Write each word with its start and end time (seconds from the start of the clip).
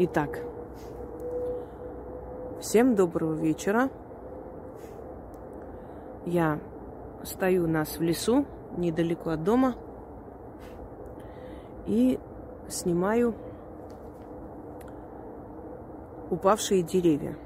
Итак, 0.00 0.44
всем 2.60 2.94
доброго 2.94 3.34
вечера. 3.34 3.90
Я 6.24 6.60
стою 7.24 7.64
у 7.64 7.66
нас 7.66 7.98
в 7.98 8.00
лесу, 8.00 8.46
недалеко 8.76 9.30
от 9.30 9.42
дома, 9.42 9.74
и 11.88 12.20
снимаю 12.68 13.34
упавшие 16.30 16.82
деревья. 16.82 17.36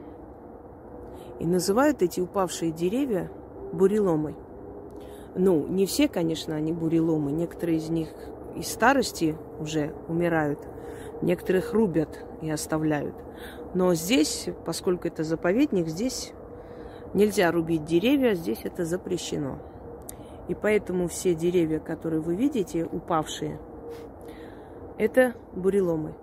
И 1.39 1.47
называют 1.47 2.03
эти 2.03 2.21
упавшие 2.21 2.71
деревья 2.71 3.31
буреломой. 3.73 4.37
Ну, 5.35 5.67
не 5.69 5.87
все, 5.87 6.07
конечно, 6.07 6.55
они 6.55 6.75
буреломы. 6.75 7.33
Некоторые 7.33 7.79
из 7.79 7.89
них 7.89 8.11
из 8.55 8.71
старости 8.71 9.39
уже 9.59 9.95
умирают. 10.07 10.59
Некоторых 11.23 11.73
рубят 11.73 12.25
и 12.41 12.51
оставляют. 12.51 13.15
Но 13.75 13.95
здесь, 13.95 14.49
поскольку 14.67 15.07
это 15.07 15.23
заповедник, 15.23 15.87
здесь 15.87 16.33
нельзя 17.15 17.51
рубить 17.53 17.85
деревья, 17.85 18.35
здесь 18.35 18.61
это 18.65 18.85
запрещено. 18.85 19.59
И 20.49 20.55
поэтому 20.55 21.07
все 21.07 21.35
деревья, 21.35 21.79
которые 21.79 22.21
вы 22.21 22.35
видите, 22.35 22.85
упавшие, 22.85 23.59
это 24.99 25.35
буреломы. 25.55 26.15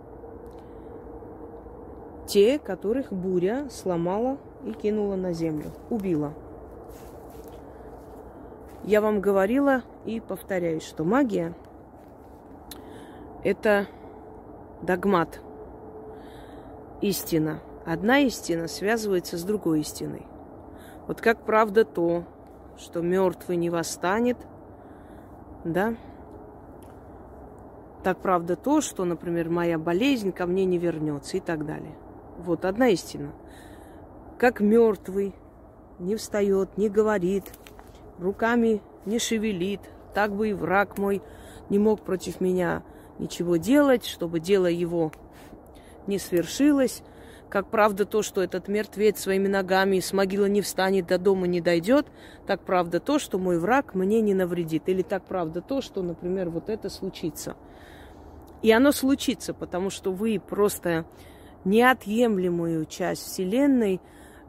Те, 2.28 2.60
которых 2.60 3.12
буря 3.12 3.68
сломала 3.72 4.38
и 4.66 4.74
кинула 4.74 5.16
на 5.16 5.32
землю, 5.32 5.72
убила. 5.90 6.34
Я 8.84 9.02
вам 9.02 9.22
говорила 9.22 9.84
и 10.06 10.20
повторяюсь, 10.20 10.84
что 10.84 11.04
магия– 11.04 11.56
это 13.44 13.88
догмат, 14.82 15.42
истина. 17.02 17.60
Одна 17.86 18.20
истина 18.20 18.68
связывается 18.68 19.38
с 19.38 19.44
другой 19.44 19.82
истиной. 19.82 20.26
Вот 21.08 21.22
как 21.22 21.44
правда 21.44 21.86
то, 21.86 22.24
что 22.78 23.02
мертвый 23.02 23.58
не 23.58 23.70
восстанет, 23.70 24.38
да? 25.64 25.96
Так 28.04 28.20
правда 28.20 28.56
то, 28.56 28.80
что, 28.80 29.06
например, 29.06 29.50
моя 29.50 29.78
болезнь 29.78 30.32
ко 30.32 30.46
мне 30.46 30.66
не 30.66 30.78
вернется 30.78 31.38
и 31.38 31.40
так 31.40 31.66
далее. 31.66 31.96
Вот 32.38 32.64
одна 32.64 32.90
истина. 32.90 33.32
Как 34.38 34.62
мертвый 34.62 35.36
не 35.98 36.16
встает, 36.16 36.78
не 36.78 36.88
говорит, 36.88 37.52
руками 38.20 38.82
не 39.06 39.20
шевелит, 39.20 39.82
так 40.14 40.34
бы 40.34 40.50
и 40.50 40.54
враг 40.54 40.98
мой 40.98 41.22
не 41.70 41.80
мог 41.80 42.02
против 42.02 42.40
меня 42.40 42.84
ничего 43.20 43.58
делать, 43.58 44.06
чтобы 44.06 44.40
дело 44.40 44.66
его 44.66 45.12
не 46.08 46.18
свершилось. 46.18 47.04
Как 47.50 47.68
правда 47.70 48.06
то, 48.06 48.22
что 48.22 48.44
этот 48.44 48.68
мертвец 48.68 49.20
своими 49.20 49.48
ногами 49.48 50.00
с 50.00 50.14
могилы 50.14 50.50
не 50.50 50.62
встанет, 50.62 51.08
до 51.08 51.18
дома 51.18 51.48
не 51.48 51.62
дойдет, 51.62 52.06
так 52.46 52.62
правда 52.62 53.00
то, 53.00 53.18
что 53.18 53.40
мой 53.40 53.58
враг 53.58 53.96
мне 53.96 54.22
не 54.22 54.36
навредит. 54.36 54.88
Или 54.88 55.02
так 55.02 55.26
правда 55.26 55.62
то, 55.62 55.82
что, 55.82 56.04
например, 56.04 56.50
вот 56.50 56.70
это 56.70 56.90
случится. 56.90 57.56
И 58.62 58.72
оно 58.72 58.92
случится, 58.92 59.54
потому 59.54 59.90
что 59.90 60.12
вы 60.12 60.40
просто 60.40 61.06
неотъемлемую 61.66 62.86
часть 62.86 63.24
Вселенной, 63.24 64.00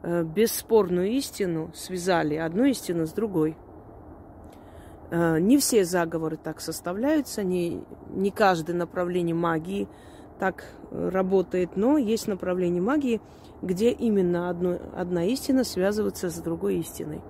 э, 0.03 0.23
бесспорную 0.23 1.11
истину 1.11 1.71
связали, 1.73 2.35
одну 2.35 2.65
истину 2.65 3.07
с 3.07 3.13
другой. 3.13 3.57
Э, 5.11 5.39
не 5.39 5.59
все 5.59 5.85
заговоры 5.85 6.37
так 6.37 6.59
составляются, 6.61 7.43
не, 7.43 7.83
не 8.09 8.31
каждое 8.31 8.75
направление 8.75 9.35
магии– 9.35 9.87
так 10.41 10.63
э, 10.89 11.09
работает, 11.09 11.77
но 11.77 11.99
есть 11.99 12.27
направление 12.27 12.81
магии, 12.81 13.21
где 13.61 13.91
именно 13.91 14.49
одно, 14.49 14.79
одна 14.95 15.23
истина 15.25 15.63
связывается 15.63 16.31
с 16.31 16.39
другой 16.39 16.77
истиной. 16.77 17.21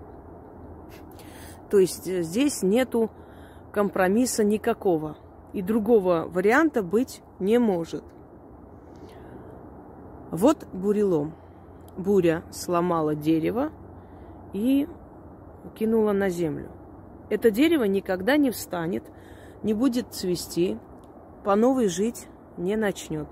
То 1.69 1.77
есть 1.77 2.07
э, 2.07 2.21
здесь 2.21 2.63
нету 2.63 3.11
компромисса 3.73 4.45
никакого. 4.45 5.17
И 5.51 5.61
другого 5.61 6.25
варианта 6.29 6.83
быть 6.83 7.21
не 7.39 7.59
может. 7.59 8.05
Вот 10.31 10.65
бурелом. 10.71 11.33
Буря 11.97 12.43
сломала 12.49 13.13
дерево 13.13 13.71
и 14.53 14.87
кинула 15.75 16.13
на 16.13 16.29
землю. 16.29 16.69
Это 17.31 17.49
дерево 17.49 17.85
никогда 17.85 18.35
не 18.35 18.51
встанет, 18.51 19.05
не 19.63 19.73
будет 19.73 20.13
цвести, 20.13 20.77
по 21.45 21.55
новой 21.55 21.87
жить 21.87 22.27
не 22.57 22.75
начнет. 22.75 23.27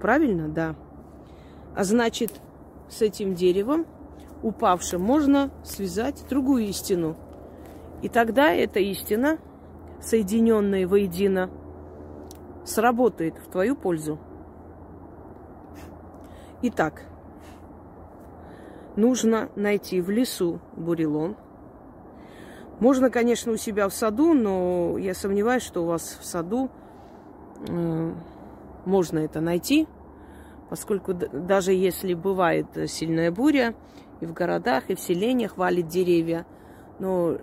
Правильно? 0.00 0.48
Да. 0.48 0.76
А 1.76 1.84
значит, 1.84 2.40
с 2.88 3.02
этим 3.02 3.34
деревом, 3.34 3.84
упавшим, 4.42 5.02
можно 5.02 5.50
связать 5.62 6.24
другую 6.30 6.68
истину. 6.68 7.18
И 8.00 8.08
тогда 8.08 8.50
эта 8.50 8.80
истина, 8.80 9.36
соединенная 10.00 10.88
воедино, 10.88 11.50
сработает 12.64 13.36
в 13.36 13.50
твою 13.50 13.76
пользу. 13.76 14.18
Итак, 16.62 17.02
нужно 18.96 19.50
найти 19.54 20.00
в 20.00 20.08
лесу 20.08 20.60
бурелом. 20.74 21.36
Можно, 22.80 23.10
конечно, 23.10 23.52
у 23.52 23.56
себя 23.56 23.88
в 23.88 23.94
саду, 23.94 24.34
но 24.34 24.96
я 24.98 25.14
сомневаюсь, 25.14 25.62
что 25.62 25.82
у 25.82 25.86
вас 25.86 26.18
в 26.20 26.24
саду 26.24 26.70
э, 27.66 28.12
можно 28.84 29.18
это 29.18 29.40
найти, 29.40 29.88
поскольку 30.70 31.12
даже 31.12 31.72
если 31.72 32.14
бывает 32.14 32.66
сильная 32.86 33.32
буря, 33.32 33.74
и 34.20 34.26
в 34.26 34.32
городах, 34.32 34.90
и 34.90 34.94
в 34.94 35.00
селениях 35.00 35.56
валит 35.56 35.88
деревья, 35.88 36.46
но 36.98 37.38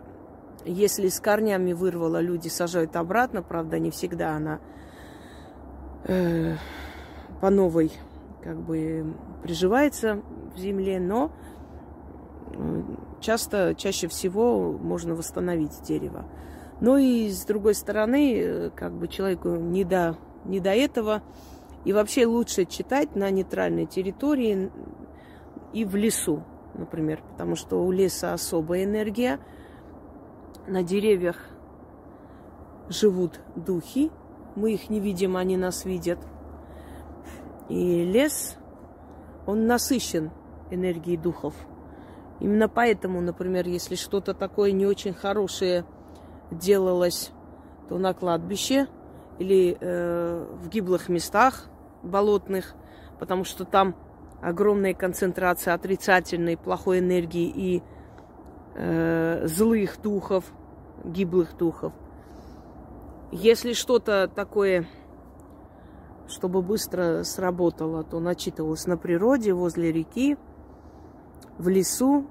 если 0.65 1.07
с 1.07 1.19
корнями 1.19 1.73
вырвало, 1.73 2.19
люди 2.19 2.47
сажают 2.47 2.95
обратно, 2.95 3.41
правда, 3.41 3.79
не 3.79 3.91
всегда 3.91 4.35
она 4.35 4.59
э, 6.05 6.55
по 7.41 7.49
новой 7.49 7.91
как 8.43 8.57
бы 8.61 9.13
приживается 9.43 10.21
в 10.55 10.59
земле, 10.59 10.99
но 10.99 11.31
часто, 13.19 13.75
чаще 13.75 14.07
всего 14.07 14.71
можно 14.71 15.15
восстановить 15.15 15.81
дерево. 15.83 16.25
Но 16.81 16.97
и 16.97 17.29
с 17.29 17.45
другой 17.45 17.73
стороны, 17.73 18.71
как 18.75 18.93
бы 18.93 19.07
человеку 19.07 19.49
не 19.49 19.83
до 19.83 20.17
не 20.45 20.59
до 20.59 20.69
этого. 20.71 21.21
И 21.83 21.93
вообще 21.93 22.25
лучше 22.25 22.65
читать 22.65 23.15
на 23.15 23.29
нейтральной 23.29 23.85
территории 23.85 24.71
и 25.73 25.85
в 25.85 25.95
лесу, 25.95 26.43
например, 26.73 27.21
потому 27.31 27.55
что 27.55 27.83
у 27.83 27.91
леса 27.91 28.33
особая 28.33 28.85
энергия. 28.85 29.39
На 30.67 30.81
деревьях 30.81 31.37
живут 32.89 33.39
духи, 33.55 34.11
мы 34.55 34.73
их 34.73 34.89
не 34.89 34.99
видим, 34.99 35.37
они 35.37 35.57
нас 35.57 35.85
видят. 35.85 36.17
И 37.69 38.03
лес, 38.03 38.57
он 39.45 39.67
насыщен 39.67 40.31
энергией 40.71 41.17
духов. 41.17 41.53
Именно 42.39 42.67
поэтому, 42.67 43.21
например, 43.21 43.67
если 43.67 43.95
что-то 43.95 44.33
такое 44.33 44.71
не 44.71 44.85
очень 44.85 45.13
хорошее 45.13 45.85
делалось, 46.51 47.31
то 47.89 47.97
на 47.97 48.13
кладбище– 48.13 48.87
или 49.39 49.77
э, 49.79 50.45
в 50.61 50.69
гиблых 50.69 51.09
местах 51.09 51.65
болотных, 52.03 52.73
потому 53.19 53.43
что 53.43 53.65
там 53.65 53.95
огромная 54.41 54.93
концентрация 54.93 55.73
отрицательной, 55.73 56.57
плохой 56.57 56.99
энергии 56.99 57.47
и 57.47 57.83
э, 58.75 59.47
злых 59.47 60.01
духов, 60.01 60.45
гиблых 61.03 61.57
духов. 61.57 61.93
Если 63.31 63.73
что-то 63.73 64.29
такое, 64.33 64.87
чтобы 66.27 66.61
быстро 66.61 67.23
сработало, 67.23 68.03
то 68.03 68.19
начитывалось 68.19 68.85
на 68.85 68.97
природе, 68.97 69.53
возле 69.53 69.91
реки, 69.91 70.37
в 71.57 71.67
лесу. 71.69 72.27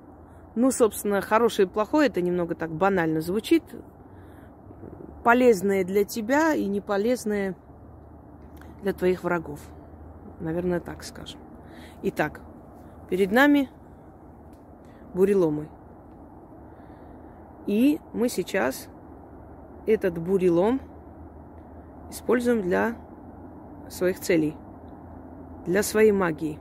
Ну, 0.55 0.71
собственно, 0.71 1.21
хорошее 1.21 1.67
и 1.67 1.71
плохое, 1.71 2.09
это 2.09 2.21
немного 2.21 2.55
так 2.55 2.71
банально 2.71 3.21
звучит, 3.21 3.65
полезное 5.25 5.85
для 5.85 6.05
тебя 6.05 6.55
и 6.55 6.67
не 6.67 6.81
полезное 6.81 7.57
для 8.83 8.93
твоих 8.93 9.25
врагов. 9.25 9.61
Наверное, 10.39 10.79
так 10.79 11.03
скажем. 11.03 11.41
Итак, 12.03 12.41
перед 13.09 13.33
нами 13.33 13.69
буреломы. 15.15 15.69
И 17.67 17.99
мы 18.13 18.29
сейчас 18.29 18.89
этот 19.87 20.19
бурелом 20.19 20.81
используем 22.11 22.63
для 22.63 22.97
своих 23.89 24.21
целей, 24.21 24.55
для 25.67 25.83
своей 25.83 26.13
магии. 26.13 26.59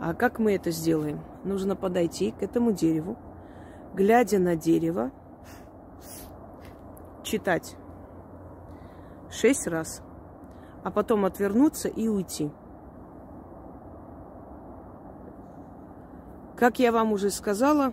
А 0.00 0.14
как 0.14 0.38
мы 0.38 0.54
это 0.54 0.70
сделаем? 0.70 1.20
Нужно 1.44 1.74
подойти 1.74 2.30
к 2.30 2.42
этому 2.42 2.72
дереву, 2.72 3.16
глядя 3.94 4.38
на 4.38 4.54
дерево, 4.54 5.10
читать 7.22 7.76
шесть 9.30 9.66
раз. 9.66 10.02
а 10.84 10.90
потом 10.90 11.24
отвернуться 11.24 11.88
и 11.88 12.08
уйти. 12.08 12.50
Как 16.56 16.78
я 16.78 16.92
вам 16.92 17.12
уже 17.12 17.30
сказала, 17.30 17.92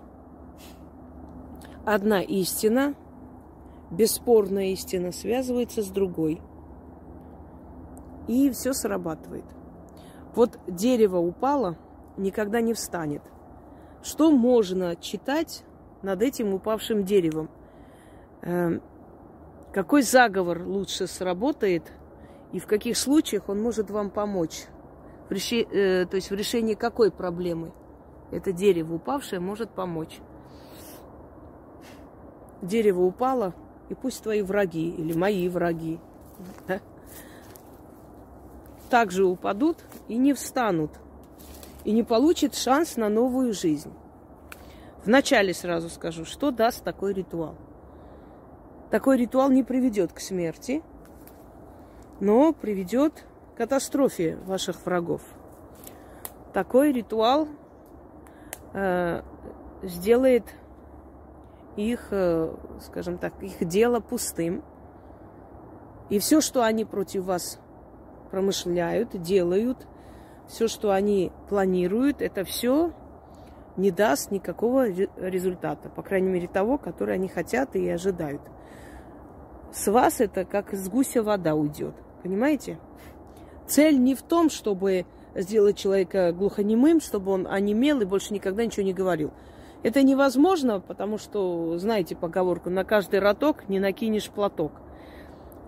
одна 1.83 2.21
истина, 2.21 2.93
бесспорная 3.91 4.67
истина, 4.67 5.11
связывается 5.11 5.81
с 5.81 5.87
другой. 5.87 6.41
И 8.27 8.49
все 8.51 8.73
срабатывает. 8.73 9.45
Вот 10.35 10.57
дерево 10.67 11.17
упало, 11.17 11.75
никогда 12.17 12.61
не 12.61 12.73
встанет. 12.73 13.21
Что 14.03 14.31
можно 14.31 14.95
читать 14.95 15.63
над 16.01 16.21
этим 16.21 16.53
упавшим 16.53 17.03
деревом? 17.03 17.49
Эм, 18.41 18.81
какой 19.73 20.03
заговор 20.03 20.61
лучше 20.63 21.07
сработает 21.07 21.91
и 22.51 22.59
в 22.59 22.67
каких 22.67 22.97
случаях 22.97 23.49
он 23.49 23.61
может 23.61 23.89
вам 23.89 24.11
помочь? 24.11 24.65
Реши, 25.29 25.61
э, 25.61 26.05
то 26.05 26.15
есть 26.15 26.29
в 26.29 26.35
решении 26.35 26.75
какой 26.75 27.11
проблемы 27.11 27.73
это 28.31 28.51
дерево 28.51 28.95
упавшее 28.95 29.39
может 29.39 29.71
помочь? 29.71 30.19
Дерево 32.61 33.01
упало, 33.01 33.53
и 33.89 33.95
пусть 33.95 34.23
твои 34.23 34.41
враги 34.41 34.89
или 34.89 35.13
мои 35.13 35.49
враги 35.49 35.99
да, 36.67 36.79
также 38.89 39.25
упадут 39.25 39.77
и 40.07 40.17
не 40.17 40.33
встанут– 40.33 40.91
и 41.85 41.91
не 41.91 42.03
получит 42.03 42.55
шанс 42.55 42.97
на 42.97 43.09
новую 43.09 43.53
жизнь. 43.53 43.93
Вначале 45.05 45.53
сразу 45.53 45.89
скажу, 45.89 46.25
что 46.25 46.51
даст 46.51 46.83
такой 46.83 47.13
ритуал. 47.13 47.55
Такой 48.89 49.17
ритуал 49.17 49.51
не 49.51 49.63
приведет 49.63 50.11
к 50.11 50.19
смерти, 50.19 50.83
но 52.19 52.53
приведет 52.53 53.23
к 53.53 53.57
катастрофе 53.57 54.37
ваших 54.45 54.83
врагов. 54.85 55.21
Такой 56.53 56.91
ритуал 56.91 57.47
э, 58.73 59.21
сделает 59.83 60.45
их, 61.75 62.07
э, 62.09 62.51
скажем 62.81 63.19
так, 63.19 63.41
их 63.43 63.63
дело 63.67 63.99
пустым. 63.99 64.63
И 66.09 66.17
все, 66.17 66.41
что 66.41 66.63
они 66.63 66.83
против 66.83 67.25
вас 67.25 67.59
промышляют, 68.31 69.21
делают– 69.21 69.85
все, 70.47 70.67
что 70.67 70.91
они 70.91 71.31
планируют, 71.49 72.21
это 72.21 72.43
все 72.43 72.93
не 73.77 73.91
даст 73.91 74.31
никакого 74.31 74.87
результата, 74.89 75.89
по 75.89 76.01
крайней 76.01 76.29
мере 76.29 76.47
того, 76.47 76.77
который 76.77 77.15
они 77.15 77.27
хотят 77.27 77.75
и 77.75 77.89
ожидают. 77.89 78.41
С 79.73 79.91
вас 79.91 80.21
это 80.21 80.45
как 80.45 80.73
с 80.73 80.87
гуся 80.87 81.21
вода 81.21 81.55
уйдет, 81.55 81.93
понимаете? 82.23 82.79
Цель 83.67 83.99
не 83.99 84.15
в 84.15 84.21
том, 84.21 84.49
чтобы 84.49 85.05
сделать 85.33 85.77
человека 85.77 86.31
глухонемым, 86.31 87.01
чтобы 87.01 87.31
он 87.31 87.47
онемел 87.47 88.01
и 88.01 88.05
больше 88.05 88.33
никогда 88.33 88.65
ничего 88.65 88.85
не 88.85 88.93
говорил. 88.93 89.33
Это 89.83 90.01
невозможно, 90.01 90.79
потому 90.79 91.17
что, 91.17 91.77
знаете 91.77 92.15
поговорку, 92.15 92.69
на 92.69 92.85
каждый 92.85 93.19
роток 93.19 93.67
не 93.67 93.79
накинешь 93.79 94.29
платок. 94.29 94.71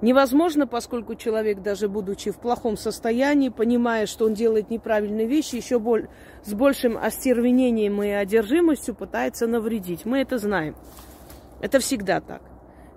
Невозможно, 0.01 0.67
поскольку 0.67 1.15
человек, 1.15 1.61
даже 1.61 1.89
будучи 1.89 2.29
в 2.29 2.37
плохом 2.37 2.77
состоянии, 2.77 3.49
понимая, 3.49 4.05
что 4.05 4.25
он 4.25 4.35
делает 4.35 4.69
неправильные 4.69 5.25
вещи, 5.25 5.55
еще 5.55 5.81
с 6.43 6.53
большим 6.53 6.97
остервенением 6.97 8.03
и 8.03 8.09
одержимостью 8.09 8.93
пытается 8.93 9.47
навредить. 9.47 10.05
Мы 10.05 10.19
это 10.19 10.37
знаем. 10.37 10.75
Это 11.61 11.79
всегда 11.79 12.21
так. 12.21 12.41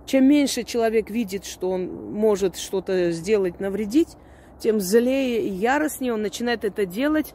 Чем 0.05 0.27
меньше 0.27 0.65
человек 0.65 1.09
видит, 1.09 1.47
что 1.47 1.71
он 1.71 2.13
может 2.13 2.57
что-то 2.57 3.13
сделать, 3.13 3.61
навредить, 3.61 4.17
тем 4.59 4.79
злее 4.79 5.43
и 5.43 5.49
яростнее 5.49 6.13
он 6.13 6.21
начинает 6.21 6.65
это 6.65 6.85
делать, 6.85 7.33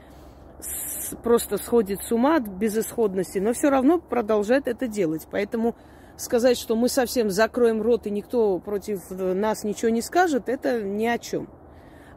просто 1.23 1.57
сходит 1.57 2.01
с 2.03 2.11
ума 2.11 2.35
от 2.35 2.47
безысходности, 2.47 3.39
но 3.39 3.53
все 3.53 3.69
равно 3.69 3.97
продолжает 3.97 4.67
это 4.67 4.87
делать. 4.87 5.27
Поэтому 5.31 5.75
сказать, 6.17 6.57
что 6.57 6.75
мы 6.75 6.89
совсем 6.89 7.29
закроем 7.29 7.81
рот 7.81 8.07
и 8.07 8.09
никто 8.09 8.59
против 8.59 9.09
нас 9.09 9.63
ничего 9.63 9.89
не 9.89 10.01
скажет, 10.01 10.49
это 10.49 10.81
ни 10.81 11.05
о 11.05 11.17
чем. 11.17 11.49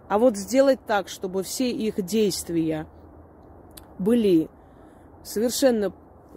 А 0.08 0.18
вот 0.18 0.36
сделать 0.36 0.80
так, 0.86 1.08
чтобы 1.08 1.42
все 1.42 1.70
их 1.70 2.02
действия 2.02 2.86
были 3.98 4.48
совершенно 5.22 5.92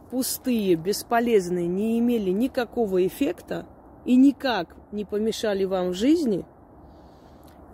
пустые, 0.09 0.75
бесполезные, 0.75 1.67
не 1.67 1.99
имели 1.99 2.31
никакого 2.31 3.05
эффекта 3.05 3.65
и 4.03 4.15
никак 4.15 4.75
не 4.91 5.05
помешали 5.05 5.63
вам 5.63 5.89
в 5.89 5.93
жизни, 5.93 6.45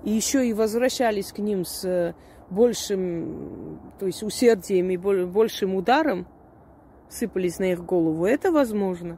и 0.04 0.12
еще 0.12 0.48
и 0.48 0.54
возвращались 0.54 1.32
к 1.32 1.40
ним 1.40 1.66
с 1.66 2.14
большим, 2.50 3.80
то 4.00 4.06
есть 4.06 4.22
усердием 4.22 4.90
и 4.92 4.98
большим 4.98 5.76
ударом, 5.76 6.28
сыпались 7.10 7.58
на 7.58 7.72
их 7.72 7.84
голову, 7.84 8.26
это 8.26 8.52
возможно. 8.52 9.18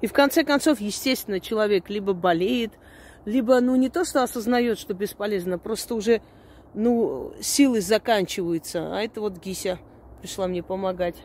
И 0.00 0.06
в 0.06 0.12
конце 0.12 0.44
концов, 0.44 0.80
естественно, 0.80 1.40
человек 1.40 1.90
либо 1.90 2.12
болеет, 2.12 2.72
либо, 3.24 3.60
ну, 3.60 3.76
не 3.76 3.90
то, 3.90 4.04
что 4.04 4.22
осознает, 4.22 4.78
что 4.78 4.94
бесполезно, 4.94 5.58
просто 5.58 5.94
уже, 5.94 6.22
ну, 6.74 7.32
силы 7.40 7.80
заканчиваются. 7.80 8.96
А 8.96 9.02
это 9.02 9.20
вот 9.20 9.38
Гися 9.38 9.78
пришла 10.20 10.46
мне 10.46 10.62
помогать. 10.62 11.16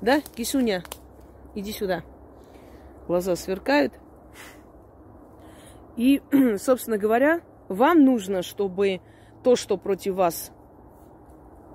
Да, 0.00 0.20
Кисуня, 0.36 0.84
иди 1.54 1.72
сюда. 1.72 2.02
Глаза 3.06 3.34
сверкают. 3.36 3.94
И, 5.96 6.22
собственно 6.58 6.98
говоря, 6.98 7.40
вам 7.68 8.04
нужно, 8.04 8.42
чтобы 8.42 9.00
то, 9.42 9.56
что 9.56 9.76
против 9.76 10.14
вас 10.14 10.52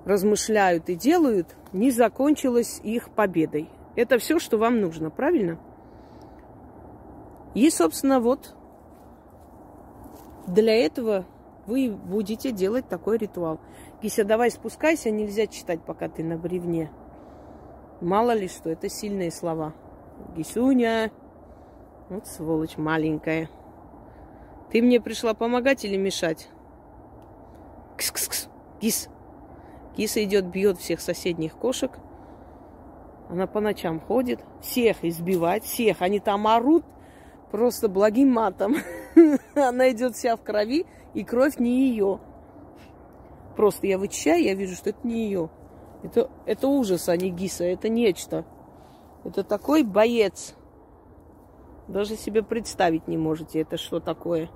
размышляют 0.04 0.88
и 0.88 0.94
делают, 0.94 1.48
не 1.72 1.90
закончилось 1.90 2.80
их 2.82 3.10
победой. 3.10 3.68
Это 3.96 4.18
все, 4.18 4.38
что 4.38 4.58
вам 4.58 4.80
нужно, 4.80 5.10
правильно? 5.10 5.58
И, 7.54 7.70
собственно, 7.70 8.20
вот 8.20 8.54
для 10.46 10.74
этого 10.74 11.24
вы 11.66 11.90
будете 11.90 12.50
делать 12.50 12.88
такой 12.88 13.18
ритуал. 13.18 13.60
Кися, 14.02 14.24
давай 14.24 14.50
спускайся, 14.50 15.10
нельзя 15.10 15.46
читать, 15.46 15.80
пока 15.80 16.08
ты 16.08 16.24
на 16.24 16.36
бревне. 16.36 16.90
Мало 18.00 18.32
ли 18.32 18.48
что, 18.48 18.70
это 18.70 18.88
сильные 18.88 19.30
слова. 19.30 19.72
Гисуня, 20.36 21.10
вот 22.10 22.26
сволочь 22.26 22.76
маленькая. 22.76 23.48
Ты 24.70 24.82
мне 24.82 25.00
пришла 25.00 25.34
помогать 25.34 25.84
или 25.84 25.96
мешать? 25.96 26.48
Кс-кс-кс, 27.96 28.48
кис. 28.80 29.08
Киса 29.96 30.22
идет, 30.24 30.46
бьет 30.46 30.78
всех 30.78 31.00
соседних 31.00 31.56
кошек. 31.56 31.92
Она 33.34 33.48
по 33.48 33.58
ночам 33.58 33.98
ходит, 33.98 34.38
всех 34.60 35.04
избивает, 35.04 35.64
всех. 35.64 36.02
Они 36.02 36.20
там 36.20 36.46
орут 36.46 36.84
просто 37.50 37.88
благим 37.88 38.30
матом. 38.30 38.76
Она 39.56 39.90
идет 39.90 40.14
вся 40.14 40.36
в 40.36 40.42
крови, 40.42 40.86
и 41.14 41.24
кровь 41.24 41.58
не 41.58 41.88
ее. 41.88 42.20
Просто 43.56 43.88
я 43.88 43.98
вычищаю, 43.98 44.40
я 44.40 44.54
вижу, 44.54 44.76
что 44.76 44.90
это 44.90 45.00
не 45.02 45.24
ее. 45.24 45.50
Это, 46.04 46.30
это 46.46 46.68
ужас, 46.68 47.08
а 47.08 47.16
не 47.16 47.30
Гиса, 47.30 47.64
это 47.64 47.88
нечто. 47.88 48.44
Это 49.24 49.42
такой 49.42 49.82
боец. 49.82 50.54
Даже 51.88 52.14
себе 52.14 52.44
представить 52.44 53.08
не 53.08 53.18
можете, 53.18 53.62
это 53.62 53.78
что 53.78 53.98
такое. 53.98 54.48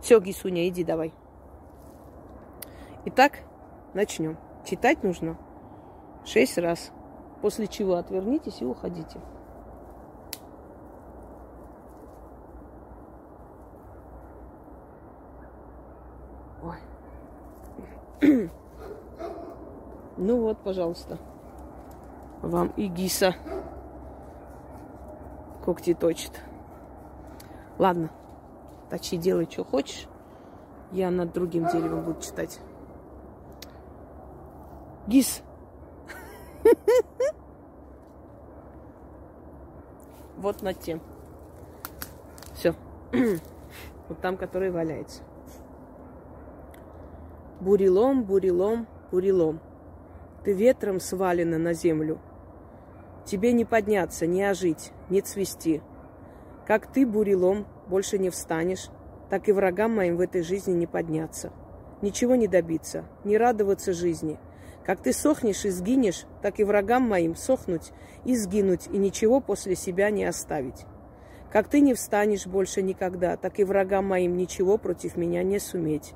Все, 0.00 0.20
Гисуня, 0.20 0.68
иди 0.68 0.84
давай. 0.84 1.12
Итак, 3.04 3.40
начнем. 3.94 4.38
Читать 4.64 5.02
нужно 5.02 5.36
Шесть 6.24 6.58
раз. 6.58 6.92
После 7.40 7.66
чего 7.66 7.94
отвернитесь 7.94 8.60
и 8.60 8.64
уходите. 8.64 9.20
Ой. 16.62 18.50
Ну 20.22 20.38
вот, 20.42 20.58
пожалуйста. 20.58 21.16
Вам 22.42 22.74
и 22.76 22.88
гиса 22.88 23.34
когти 25.64 25.94
точит. 25.94 26.42
Ладно, 27.78 28.10
точи, 28.90 29.16
делай, 29.16 29.48
что 29.50 29.64
хочешь. 29.64 30.08
Я 30.92 31.10
над 31.10 31.32
другим 31.32 31.68
деревом 31.68 32.04
буду 32.04 32.20
читать. 32.20 32.60
Гис, 35.06 35.42
Вот 40.40 40.62
над 40.62 40.80
тем. 40.80 41.02
Все. 42.54 42.74
Вот 44.08 44.20
там, 44.22 44.36
который 44.38 44.70
валяется. 44.70 45.22
Бурелом, 47.60 48.24
бурелом, 48.24 48.86
бурелом. 49.12 49.60
Ты 50.42 50.54
ветром 50.54 50.98
свалена 50.98 51.58
на 51.58 51.74
землю. 51.74 52.18
Тебе 53.26 53.52
не 53.52 53.66
подняться, 53.66 54.26
не 54.26 54.42
ожить, 54.42 54.92
не 55.10 55.20
цвести. 55.20 55.82
Как 56.66 56.90
ты, 56.90 57.06
бурелом, 57.06 57.66
больше 57.86 58.18
не 58.18 58.30
встанешь, 58.30 58.88
так 59.28 59.48
и 59.48 59.52
врагам 59.52 59.94
моим 59.94 60.16
в 60.16 60.20
этой 60.20 60.42
жизни 60.42 60.72
не 60.72 60.86
подняться. 60.86 61.52
Ничего 62.00 62.34
не 62.34 62.48
добиться, 62.48 63.04
не 63.24 63.36
радоваться 63.36 63.92
жизни. 63.92 64.38
Как 64.90 64.98
ты 64.98 65.12
сохнешь 65.12 65.64
и 65.64 65.70
сгинешь, 65.70 66.24
так 66.42 66.58
и 66.58 66.64
врагам 66.64 67.08
моим 67.08 67.36
сохнуть 67.36 67.92
и 68.24 68.34
сгинуть, 68.34 68.88
и 68.88 68.98
ничего 68.98 69.40
после 69.40 69.76
себя 69.76 70.10
не 70.10 70.24
оставить. 70.24 70.84
Как 71.52 71.68
ты 71.68 71.78
не 71.78 71.94
встанешь 71.94 72.48
больше 72.48 72.82
никогда, 72.82 73.36
так 73.36 73.60
и 73.60 73.62
врагам 73.62 74.08
моим 74.08 74.36
ничего 74.36 74.78
против 74.78 75.16
меня 75.16 75.44
не 75.44 75.60
суметь. 75.60 76.12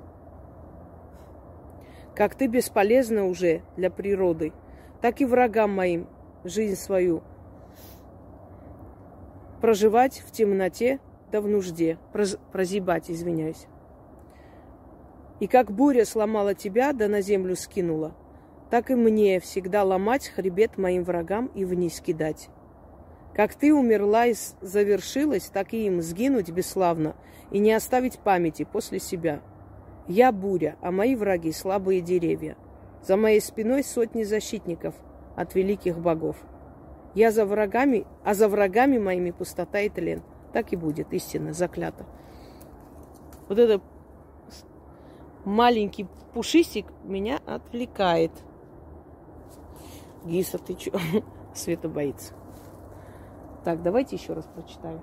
Как 2.17 2.35
ты 2.35 2.49
бесполезна 2.49 3.27
уже 3.27 3.63
для 3.77 3.91
природы, 3.91 4.53
так 5.01 5.21
и 5.21 5.25
врагам 5.25 5.71
моим 5.73 6.09
жизнь 6.43 6.75
свою 6.75 7.23
проживать 9.61 10.21
в 10.27 10.33
темноте 10.33 10.99
да 11.31 11.41
в 11.41 11.47
нужде, 11.47 11.97
прозябать, 12.51 13.09
извиняюсь. 13.09 13.69
И 15.39 15.47
как 15.47 15.71
буря 15.71 16.05
сломала 16.05 16.55
тебя, 16.57 16.93
да 16.93 17.07
на 17.07 17.21
землю 17.21 17.55
скинула, 17.55 18.17
так 18.71 18.91
и 18.91 18.95
мне 18.95 19.41
всегда 19.41 19.85
ломать 19.85 20.29
хребет 20.29 20.79
моим 20.79 21.05
врагам 21.05 21.47
и 21.55 21.65
вниз 21.65 22.01
кидать. 22.01 22.49
Как 23.35 23.55
ты 23.55 23.75
умерла 23.75 24.27
и 24.27 24.35
завершилась, 24.61 25.45
так 25.45 25.75
и 25.75 25.87
им 25.87 26.01
сгинуть 26.01 26.51
бесславно 26.51 27.17
и 27.51 27.59
не 27.59 27.73
оставить 27.73 28.19
памяти 28.19 28.65
после 28.65 29.01
себя. 29.01 29.41
Я 30.07 30.33
буря, 30.33 30.77
а 30.81 30.91
мои 30.93 31.17
враги 31.17 31.51
слабые 31.53 32.01
деревья. 32.01 32.57
За 33.03 33.17
моей 33.17 33.41
спиной 33.41 33.83
сотни 33.83 34.23
защитников 34.23 34.95
от 35.37 35.55
великих 35.55 35.99
богов. 35.99 36.37
Я 37.15 37.31
за 37.31 37.45
врагами, 37.45 38.07
а 38.25 38.35
за 38.35 38.49
врагами 38.49 38.99
моими 38.99 39.31
пустота 39.31 39.81
и 39.81 39.89
тлен. 39.89 40.23
Так 40.53 40.73
и 40.73 40.77
будет, 40.77 41.13
истинно, 41.13 41.53
заклято. 41.53 42.07
Вот 43.49 43.59
это 43.59 43.81
маленький 45.45 46.07
пушистик 46.33 46.87
меня 47.05 47.41
отвлекает. 47.47 48.33
Гиса, 50.25 50.59
ты 50.59 50.75
чё? 50.75 50.93
Света 51.55 51.89
боится. 51.89 52.35
Так, 53.65 53.83
давайте 53.83 54.17
еще 54.17 54.33
раз 54.33 54.47
прочитаю. 54.55 55.01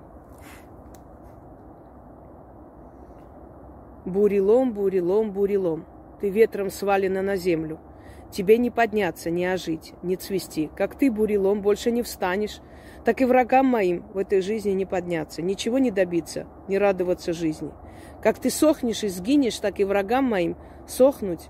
Бурелом, 4.04 4.72
бурелом, 4.72 5.32
бурелом. 5.32 5.86
Ты 6.20 6.28
ветром 6.28 6.70
свалена 6.70 7.22
на 7.22 7.36
землю. 7.36 7.78
Тебе 8.30 8.56
не 8.56 8.70
подняться, 8.70 9.30
не 9.30 9.44
ожить, 9.44 9.92
не 10.02 10.16
цвести. 10.16 10.70
Как 10.76 10.96
ты, 10.96 11.10
бурелом, 11.10 11.60
больше 11.60 11.90
не 11.90 12.02
встанешь, 12.02 12.60
так 13.04 13.20
и 13.20 13.24
врагам 13.24 13.66
моим 13.66 14.04
в 14.14 14.18
этой 14.18 14.40
жизни 14.40 14.70
не 14.70 14.86
подняться, 14.86 15.42
ничего 15.42 15.78
не 15.78 15.90
добиться, 15.90 16.46
не 16.66 16.78
радоваться 16.78 17.32
жизни. 17.32 17.72
Как 18.22 18.38
ты 18.38 18.48
сохнешь 18.48 19.04
и 19.04 19.08
сгинешь, 19.08 19.58
так 19.58 19.80
и 19.80 19.84
врагам 19.84 20.24
моим 20.24 20.56
сохнуть 20.86 21.48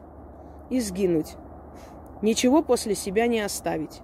и 0.70 0.80
сгинуть. 0.80 1.36
Ничего 2.22 2.62
после 2.62 2.94
себя 2.94 3.26
не 3.26 3.40
оставить. 3.40 4.00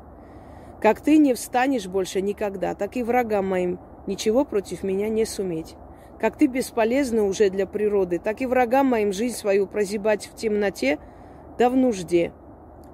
Как 0.80 1.00
ты 1.00 1.18
не 1.18 1.34
встанешь 1.34 1.86
больше 1.86 2.20
никогда, 2.20 2.74
так 2.74 2.96
и 2.96 3.02
врагам 3.02 3.46
моим 3.46 3.78
ничего 4.06 4.44
против 4.44 4.82
меня 4.82 5.08
не 5.08 5.24
суметь. 5.24 5.76
Как 6.20 6.36
ты 6.36 6.46
бесполезна 6.46 7.24
уже 7.24 7.48
для 7.48 7.66
природы, 7.66 8.18
так 8.18 8.40
и 8.40 8.46
врагам 8.46 8.86
моим 8.86 9.12
жизнь 9.12 9.36
свою 9.36 9.66
прозябать 9.66 10.26
в 10.26 10.34
темноте 10.34 10.98
да 11.58 11.70
в 11.70 11.76
нужде. 11.76 12.32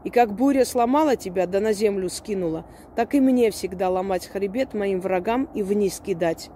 И 0.04 0.10
как 0.10 0.34
буря 0.34 0.64
сломала 0.64 1.16
тебя, 1.16 1.46
да 1.46 1.60
на 1.60 1.72
землю 1.72 2.10
скинула, 2.10 2.66
так 2.94 3.14
и 3.14 3.20
мне 3.20 3.50
всегда 3.50 3.88
ломать 3.88 4.26
хребет 4.26 4.74
моим 4.74 5.00
врагам 5.00 5.48
и 5.54 5.62
вниз 5.62 6.00
кидать. 6.04 6.50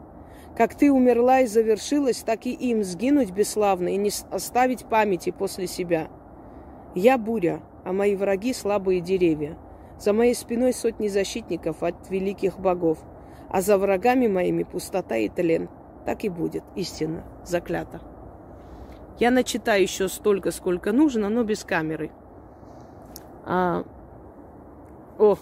Как 0.57 0.75
ты 0.75 0.91
умерла 0.91 1.41
и 1.41 1.47
завершилась, 1.47 2.19
так 2.19 2.47
и 2.47 2.51
им 2.51 2.83
сгинуть 2.83 3.31
бесславно 3.31 3.89
и 3.89 3.97
не 3.97 4.11
оставить 4.31 4.87
памяти 4.87 5.31
после 5.31 5.67
себя. 5.67 6.09
Я 6.95 7.17
буря, 7.17 7.61
а 7.89 7.93
мои 7.95 8.15
враги 8.17 8.53
слабые 8.53 9.01
деревья. 9.01 9.57
За 9.99 10.13
моей 10.13 10.35
спиной 10.35 10.75
сотни 10.75 11.09
защитников 11.09 11.83
от 11.83 12.11
великих 12.11 12.59
богов, 12.59 12.99
а 13.49 13.63
за 13.63 13.79
врагами 13.79 14.27
моими 14.27 14.63
пустота 14.63 15.17
и 15.17 15.31
тлен. 15.31 15.71
Так 16.05 16.23
и 16.23 16.29
будет, 16.29 16.65
истинно, 16.77 17.25
заклято. 17.47 18.03
Я 19.19 19.31
начитаю 19.31 19.83
еще 19.83 20.09
столько, 20.09 20.51
сколько 20.51 20.93
нужно, 20.93 21.31
но 21.31 21.45
без 21.45 21.65
камеры. 21.65 22.11
А, 23.47 23.87
о, 25.19 25.39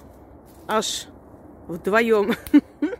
аж 0.68 1.08
вдвоем. 1.66 2.32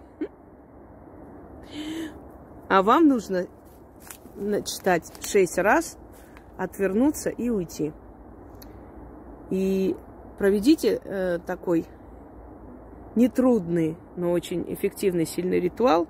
А 2.69 2.83
вам 2.83 3.07
нужно 3.07 3.47
читать 4.65 5.13
шесть 5.25 5.57
раз, 5.57 5.97
отвернуться 6.59 7.31
и 7.31 7.49
уйти. 7.49 7.93
И 9.51 9.97
Проведите 10.39 11.01
э, 11.03 11.39
такой 11.47 11.87
нетрудный, 13.15 13.97
но 14.17 14.33
очень 14.33 14.65
эффективный, 14.69 15.25
сильный 15.25 15.61
ритуал, 15.61 16.07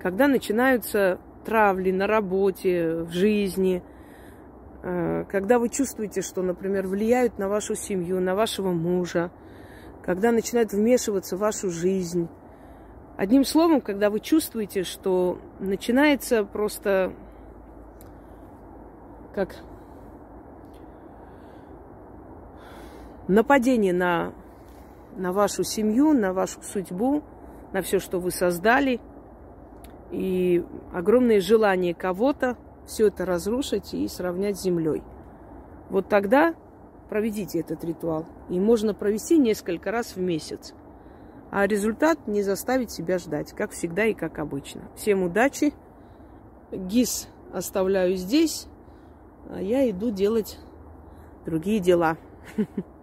когда 0.00 0.28
начинаются 0.28 1.18
травли 1.44 1.90
на 1.90 2.06
работе, 2.06 2.98
в 2.98 3.10
жизни, 3.10 3.82
э, 4.84 5.24
когда 5.28 5.58
вы 5.58 5.68
чувствуете, 5.68 6.22
что, 6.22 6.42
например, 6.42 6.86
влияют 6.86 7.36
на 7.38 7.48
вашу 7.48 7.74
семью, 7.74 8.20
на 8.20 8.36
вашего 8.36 8.70
мужа, 8.70 9.32
когда 10.04 10.30
начинают 10.30 10.72
вмешиваться 10.72 11.36
в 11.36 11.40
вашу 11.40 11.70
жизнь. 11.70 12.28
Одним 13.16 13.44
словом, 13.44 13.80
когда 13.80 14.08
вы 14.08 14.20
чувствуете, 14.20 14.84
что 14.84 15.40
начинается 15.58 16.44
просто 16.44 17.12
как 19.34 19.56
нападение 23.28 23.92
на, 23.92 24.32
на 25.16 25.32
вашу 25.32 25.64
семью, 25.64 26.12
на 26.12 26.32
вашу 26.32 26.62
судьбу, 26.62 27.22
на 27.72 27.82
все, 27.82 27.98
что 27.98 28.20
вы 28.20 28.30
создали, 28.30 29.00
и 30.10 30.64
огромное 30.92 31.40
желание 31.40 31.94
кого-то 31.94 32.56
все 32.86 33.08
это 33.08 33.24
разрушить 33.24 33.92
и 33.94 34.06
сравнять 34.08 34.58
с 34.58 34.62
землей. 34.62 35.02
Вот 35.90 36.08
тогда 36.08 36.54
проведите 37.08 37.60
этот 37.60 37.84
ритуал. 37.84 38.26
И 38.48 38.58
можно 38.60 38.94
провести 38.94 39.38
несколько 39.38 39.90
раз 39.90 40.16
в 40.16 40.20
месяц. 40.20 40.74
А 41.50 41.66
результат 41.66 42.26
не 42.26 42.42
заставить 42.42 42.90
себя 42.90 43.18
ждать, 43.18 43.52
как 43.52 43.70
всегда 43.70 44.04
и 44.04 44.14
как 44.14 44.38
обычно. 44.38 44.82
Всем 44.96 45.22
удачи. 45.22 45.72
ГИС 46.72 47.28
оставляю 47.52 48.16
здесь, 48.16 48.66
а 49.48 49.60
я 49.62 49.88
иду 49.88 50.10
делать 50.10 50.58
другие 51.44 51.78
дела. 51.80 52.16